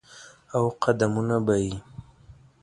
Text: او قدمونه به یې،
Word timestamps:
او 0.55 0.63
قدمونه 0.83 1.37
به 1.45 1.55
یې، 1.65 1.73